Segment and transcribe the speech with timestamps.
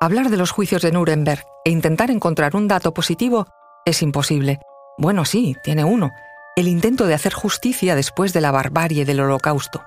[0.00, 3.48] Hablar de los juicios de Nuremberg e intentar encontrar un dato positivo
[3.84, 4.60] es imposible.
[4.96, 6.12] Bueno, sí, tiene uno,
[6.54, 9.82] el intento de hacer justicia después de la barbarie del holocausto.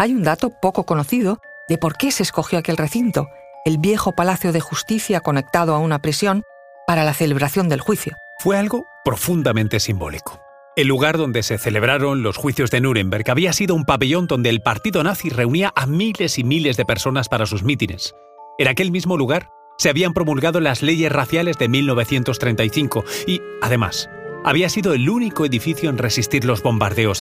[0.00, 1.38] Hay un dato poco conocido
[1.68, 3.28] de por qué se escogió aquel recinto,
[3.64, 6.42] el viejo Palacio de Justicia conectado a una prisión,
[6.84, 8.16] para la celebración del juicio.
[8.40, 10.40] Fue algo profundamente simbólico.
[10.74, 14.60] El lugar donde se celebraron los juicios de Nuremberg había sido un pabellón donde el
[14.60, 18.12] partido nazi reunía a miles y miles de personas para sus mítines.
[18.58, 24.08] En aquel mismo lugar se habían promulgado las leyes raciales de 1935 y, además,
[24.44, 27.20] había sido el único edificio en resistir los bombardeos.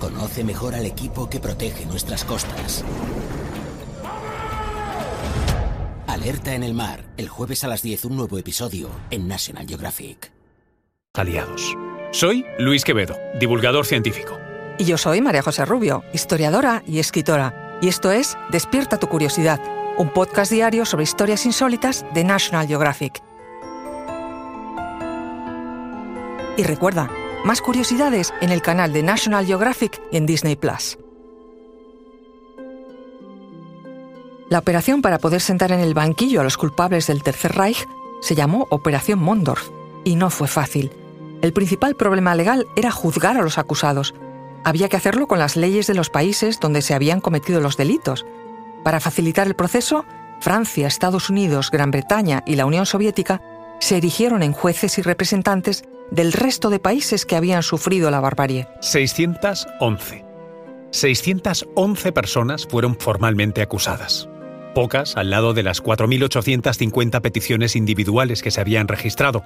[0.00, 2.84] Conoce mejor al equipo que protege nuestras costas.
[6.08, 10.32] Alerta en el mar, el jueves a las 10 un nuevo episodio en National Geographic.
[11.14, 11.76] Aliados.
[12.10, 14.36] Soy Luis Quevedo, divulgador científico.
[14.78, 17.65] Y yo soy María José Rubio, historiadora y escritora.
[17.80, 19.60] Y esto es Despierta tu curiosidad,
[19.98, 23.22] un podcast diario sobre historias insólitas de National Geographic.
[26.56, 27.10] Y recuerda,
[27.44, 30.98] más curiosidades en el canal de National Geographic y en Disney Plus.
[34.48, 37.86] La operación para poder sentar en el banquillo a los culpables del Tercer Reich
[38.20, 39.68] se llamó Operación Mondorf
[40.04, 40.92] y no fue fácil.
[41.42, 44.14] El principal problema legal era juzgar a los acusados.
[44.66, 48.26] Había que hacerlo con las leyes de los países donde se habían cometido los delitos.
[48.82, 50.04] Para facilitar el proceso,
[50.40, 53.40] Francia, Estados Unidos, Gran Bretaña y la Unión Soviética
[53.78, 58.66] se erigieron en jueces y representantes del resto de países que habían sufrido la barbarie.
[58.80, 60.24] 611.
[60.90, 64.28] 611 personas fueron formalmente acusadas
[64.76, 69.42] pocas al lado de las 4.850 peticiones individuales que se habían registrado,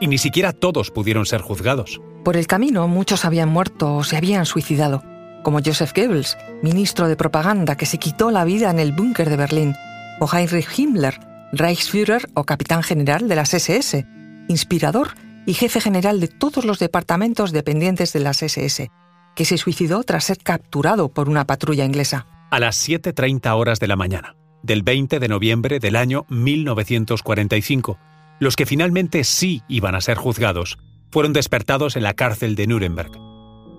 [0.00, 2.00] y ni siquiera todos pudieron ser juzgados.
[2.24, 5.02] Por el camino muchos habían muerto o se habían suicidado,
[5.42, 9.36] como Joseph Goebbels, ministro de propaganda que se quitó la vida en el búnker de
[9.36, 9.74] Berlín,
[10.20, 11.18] o Heinrich Himmler,
[11.52, 14.06] Reichsführer o capitán general de las SS,
[14.48, 15.14] inspirador
[15.46, 18.90] y jefe general de todos los departamentos dependientes de las SS,
[19.36, 22.26] que se suicidó tras ser capturado por una patrulla inglesa.
[22.50, 24.34] A las 7.30 horas de la mañana
[24.64, 27.98] del 20 de noviembre del año 1945,
[28.40, 30.78] los que finalmente sí iban a ser juzgados,
[31.10, 33.12] fueron despertados en la cárcel de Nuremberg.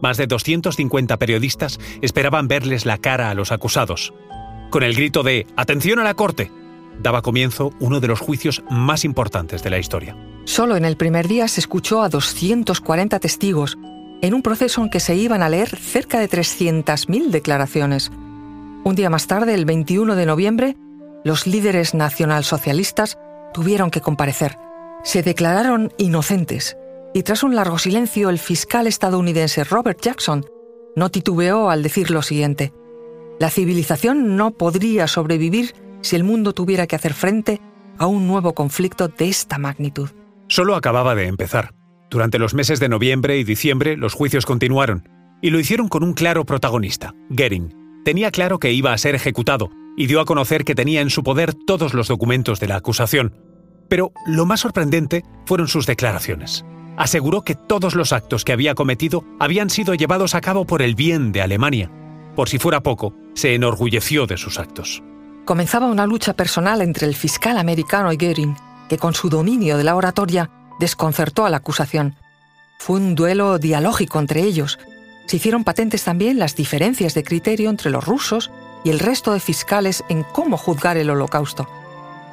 [0.01, 4.13] Más de 250 periodistas esperaban verles la cara a los acusados.
[4.69, 6.51] Con el grito de ¡Atención a la corte!
[7.01, 10.15] daba comienzo uno de los juicios más importantes de la historia.
[10.45, 13.77] Solo en el primer día se escuchó a 240 testigos,
[14.21, 18.11] en un proceso en que se iban a leer cerca de 300.000 declaraciones.
[18.83, 20.77] Un día más tarde, el 21 de noviembre,
[21.23, 23.17] los líderes nacionalsocialistas
[23.55, 24.57] tuvieron que comparecer.
[25.05, 26.75] Se declararon inocentes
[27.13, 30.45] y tras un largo silencio el fiscal estadounidense Robert Jackson
[30.97, 32.73] no titubeó al decir lo siguiente.
[33.39, 37.61] La civilización no podría sobrevivir si el mundo tuviera que hacer frente
[37.97, 40.09] a un nuevo conflicto de esta magnitud.
[40.49, 41.73] Solo acababa de empezar.
[42.09, 45.07] Durante los meses de noviembre y diciembre los juicios continuaron,
[45.41, 49.69] y lo hicieron con un claro protagonista, Goering, tenía claro que iba a ser ejecutado
[49.97, 53.35] y dio a conocer que tenía en su poder todos los documentos de la acusación.
[53.89, 56.65] Pero lo más sorprendente fueron sus declaraciones.
[56.97, 60.95] Aseguró que todos los actos que había cometido habían sido llevados a cabo por el
[60.95, 61.91] bien de Alemania.
[62.35, 65.03] Por si fuera poco, se enorgulleció de sus actos.
[65.45, 68.55] Comenzaba una lucha personal entre el fiscal americano y Goering,
[68.89, 72.15] que con su dominio de la oratoria desconcertó a la acusación.
[72.79, 74.79] Fue un duelo dialógico entre ellos,
[75.27, 78.51] se hicieron patentes también las diferencias de criterio entre los rusos
[78.85, 81.67] y el resto de fiscales en cómo juzgar el holocausto.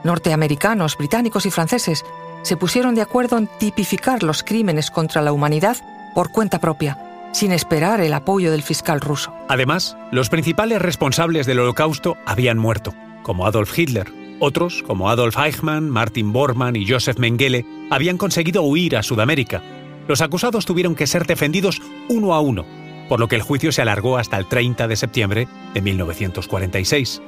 [0.05, 2.05] Norteamericanos, británicos y franceses
[2.43, 5.79] se pusieron de acuerdo en tipificar los crímenes contra la humanidad
[6.15, 9.33] por cuenta propia, sin esperar el apoyo del fiscal ruso.
[9.49, 12.93] Además, los principales responsables del holocausto habían muerto,
[13.23, 14.13] como Adolf Hitler.
[14.39, 19.63] Otros, como Adolf Eichmann, Martin Bormann y Joseph Mengele, habían conseguido huir a Sudamérica.
[20.07, 22.82] Los acusados tuvieron que ser defendidos uno a uno
[23.13, 27.21] por lo que el juicio se alargó hasta el 30 de septiembre de 1946.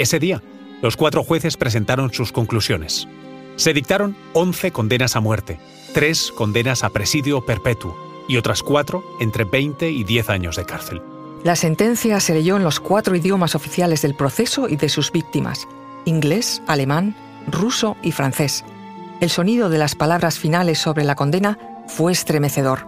[0.00, 0.42] Ese día,
[0.82, 3.06] los cuatro jueces presentaron sus conclusiones.
[3.54, 5.60] Se dictaron 11 condenas a muerte,
[5.94, 7.96] 3 condenas a presidio perpetuo
[8.26, 11.02] y otras 4 entre 20 y 10 años de cárcel.
[11.44, 15.68] La sentencia se leyó en los cuatro idiomas oficiales del proceso y de sus víctimas,
[16.04, 17.14] inglés, alemán,
[17.46, 18.64] ruso y francés.
[19.20, 22.87] El sonido de las palabras finales sobre la condena fue estremecedor